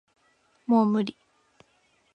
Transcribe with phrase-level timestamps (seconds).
[0.65, 1.15] もう無理